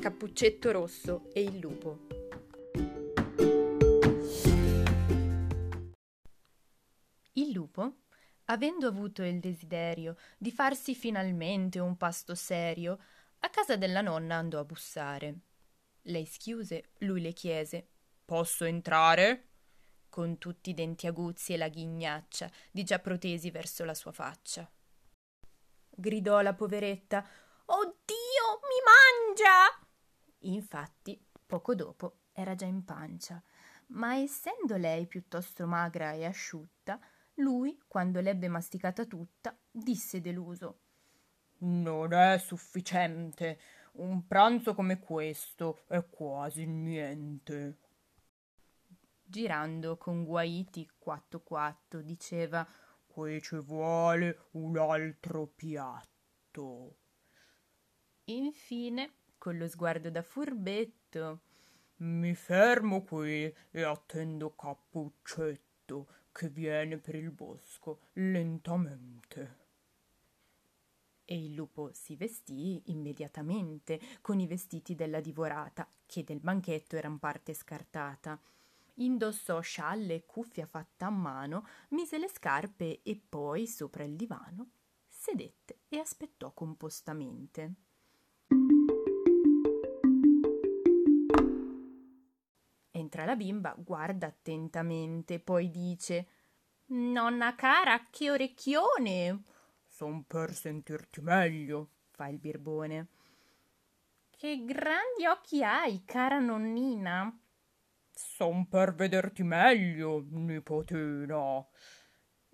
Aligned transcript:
Cappuccetto 0.00 0.70
Rosso 0.70 1.30
e 1.34 1.42
il 1.42 1.58
lupo. 1.58 2.06
Il 7.34 7.52
lupo, 7.52 7.96
avendo 8.44 8.86
avuto 8.86 9.22
il 9.22 9.40
desiderio 9.40 10.16
di 10.38 10.50
farsi 10.50 10.94
finalmente 10.94 11.80
un 11.80 11.98
pasto 11.98 12.34
serio, 12.34 12.98
a 13.40 13.50
casa 13.50 13.76
della 13.76 14.00
nonna 14.00 14.36
andò 14.36 14.60
a 14.60 14.64
bussare. 14.64 15.40
Lei 16.04 16.24
schiuse, 16.24 16.92
lui 17.00 17.20
le 17.20 17.34
chiese: 17.34 17.86
Posso 18.24 18.64
entrare? 18.64 19.48
con 20.08 20.38
tutti 20.38 20.70
i 20.70 20.74
denti 20.74 21.06
aguzzi 21.06 21.52
e 21.52 21.56
la 21.58 21.68
ghignaccia 21.68 22.50
di 22.72 22.84
già 22.84 22.98
protesi 22.98 23.50
verso 23.50 23.84
la 23.84 23.94
sua 23.94 24.12
faccia. 24.12 24.66
Gridò 25.90 26.40
la 26.40 26.54
poveretta: 26.54 27.22
Oddio, 27.66 28.60
mi 28.62 29.36
mangia! 29.36 29.79
Infatti, 30.40 31.22
poco 31.46 31.74
dopo 31.74 32.20
era 32.32 32.54
già 32.54 32.66
in 32.66 32.84
pancia, 32.84 33.42
ma 33.88 34.16
essendo 34.16 34.76
lei 34.76 35.06
piuttosto 35.06 35.66
magra 35.66 36.12
e 36.12 36.24
asciutta, 36.24 36.98
lui, 37.34 37.80
quando 37.86 38.20
l'ebbe 38.20 38.48
masticata 38.48 39.04
tutta, 39.04 39.56
disse 39.70 40.20
deluso 40.20 40.80
Non 41.58 42.12
è 42.12 42.38
sufficiente. 42.38 43.60
Un 43.92 44.26
pranzo 44.26 44.74
come 44.74 44.98
questo 44.98 45.84
è 45.88 46.04
quasi 46.08 46.66
niente. 46.66 47.78
Girando 49.22 49.96
con 49.96 50.24
guaiti 50.24 50.88
quatto 50.98 51.40
quatto, 51.42 52.00
diceva 52.00 52.66
Qui 53.06 53.42
ci 53.42 53.56
vuole 53.56 54.46
un 54.52 54.78
altro 54.78 55.46
piatto. 55.46 56.96
Infine, 58.24 59.19
con 59.40 59.56
lo 59.56 59.66
sguardo 59.68 60.10
da 60.10 60.22
furbetto, 60.22 61.40
mi 62.02 62.34
fermo 62.34 63.02
qui 63.02 63.50
e 63.70 63.82
attendo 63.82 64.54
Cappuccetto 64.54 66.06
che 66.30 66.50
viene 66.50 66.98
per 66.98 67.14
il 67.14 67.30
bosco 67.30 68.00
lentamente. 68.12 69.58
E 71.24 71.42
il 71.42 71.54
lupo 71.54 71.90
si 71.94 72.16
vestì 72.16 72.82
immediatamente 72.90 73.98
con 74.20 74.40
i 74.40 74.46
vestiti 74.46 74.94
della 74.94 75.20
divorata, 75.20 75.88
che 76.04 76.22
del 76.22 76.40
banchetto 76.40 76.96
eran 76.96 77.18
parte 77.18 77.54
scartata. 77.54 78.38
Indossò 78.96 79.60
scialle 79.60 80.16
e 80.16 80.26
cuffia 80.26 80.66
fatta 80.66 81.06
a 81.06 81.10
mano, 81.10 81.66
mise 81.90 82.18
le 82.18 82.28
scarpe 82.28 83.00
e 83.02 83.18
poi, 83.26 83.66
sopra 83.66 84.04
il 84.04 84.16
divano, 84.16 84.70
sedette 85.08 85.78
e 85.88 85.98
aspettò 85.98 86.52
compostamente. 86.52 87.88
Entra 93.20 93.34
la 93.34 93.36
bimba, 93.36 93.74
guarda 93.76 94.28
attentamente, 94.28 95.40
poi 95.40 95.68
dice 95.68 96.26
Nonna 96.86 97.54
cara, 97.54 98.06
che 98.10 98.30
orecchione! 98.30 99.42
Son 99.84 100.24
per 100.24 100.54
sentirti 100.54 101.20
meglio, 101.20 101.90
fa 102.12 102.28
il 102.28 102.38
birbone. 102.38 103.08
Che 104.30 104.64
grandi 104.64 105.26
occhi 105.26 105.62
hai, 105.62 106.02
cara 106.06 106.38
nonnina! 106.38 107.38
Son 108.10 108.66
per 108.68 108.94
vederti 108.94 109.42
meglio, 109.42 110.24
nipotina. 110.30 111.62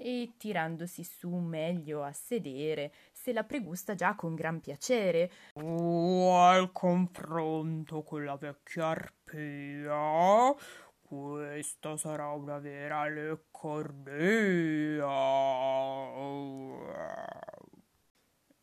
E 0.00 0.34
tirandosi 0.36 1.02
su 1.02 1.28
meglio 1.28 2.04
a 2.04 2.12
sedere, 2.12 2.92
se 3.10 3.32
la 3.32 3.42
pregusta 3.42 3.96
già 3.96 4.14
con 4.14 4.36
gran 4.36 4.60
piacere. 4.60 5.28
Oh, 5.54 6.38
al 6.40 6.70
confronto 6.70 8.04
con 8.04 8.24
la 8.24 8.36
vecchia 8.36 8.86
arpia, 8.86 9.96
questa 11.58 11.96
sarà 11.96 12.28
una 12.28 12.60
vera 12.60 13.08
leccornia. 13.08 15.04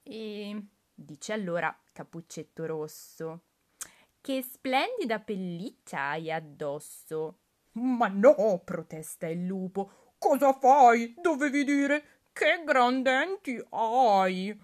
E 0.01 0.65
dice 0.93 1.33
allora 1.33 1.77
Cappuccetto 1.91 2.65
Rosso. 2.65 3.41
Che 4.21 4.41
splendida 4.41 5.19
pelliccia 5.19 6.11
hai 6.11 6.31
addosso. 6.31 7.39
Ma 7.73 8.07
no, 8.07 8.61
protesta 8.63 9.27
il 9.27 9.45
lupo. 9.45 10.13
Cosa 10.17 10.53
fai? 10.53 11.15
Dovevi 11.21 11.65
dire 11.65 12.03
che 12.31 12.63
gran 12.63 13.03
denti 13.03 13.61
hai. 13.71 14.57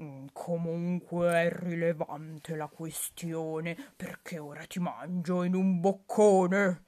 Mm, 0.00 0.28
comunque 0.32 1.28
è 1.28 1.50
rilevante 1.52 2.56
la 2.56 2.68
questione, 2.68 3.76
perché 3.94 4.38
ora 4.38 4.64
ti 4.64 4.78
mangio 4.78 5.42
in 5.42 5.54
un 5.54 5.78
boccone. 5.78 6.84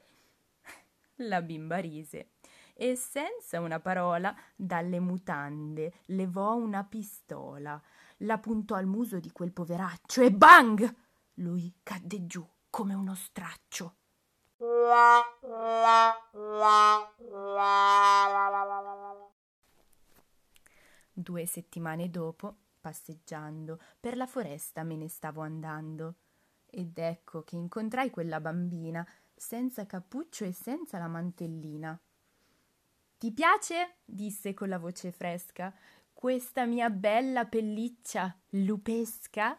La 1.23 1.43
bimba 1.43 1.79
rise 1.79 2.31
e 2.75 2.95
senza 2.95 3.59
una 3.59 3.81
parola 3.81 4.33
dalle 4.55 5.01
mutande 5.01 5.93
levò 6.07 6.55
una 6.55 6.85
pistola, 6.85 7.81
la 8.19 8.39
puntò 8.39 8.77
al 8.77 8.87
muso 8.87 9.19
di 9.19 9.33
quel 9.33 9.53
poveraccio 9.53 10.23
e 10.23 10.31
bang! 10.31 10.95
Lui 11.35 11.75
cadde 11.83 12.25
giù 12.27 12.47
come 12.71 12.95
uno 12.95 13.17
straccio. 13.17 13.97
Due 21.13 21.47
settimane 21.47 22.11
dopo, 22.11 22.57
passeggiando 22.81 23.81
per 23.99 24.17
la 24.17 24.27
foresta 24.27 24.85
me 24.85 24.95
ne 24.95 25.09
stavo 25.09 25.41
andando 25.41 26.15
ed 26.71 26.97
ecco 26.99 27.43
che 27.43 27.57
incontrai 27.57 28.11
quella 28.11 28.41
bambina 28.41 29.07
senza 29.35 29.87
cappuccio 29.87 30.45
e 30.45 30.53
senza 30.53 30.99
la 30.99 31.09
mantellina. 31.09 31.99
Ti 33.19 33.33
piace? 33.33 33.97
disse 34.05 34.55
con 34.55 34.69
la 34.69 34.79
voce 34.79 35.11
fresca 35.11 35.75
questa 36.13 36.65
mia 36.65 36.91
bella 36.91 37.47
pelliccia 37.47 38.37
lupesca? 38.51 39.57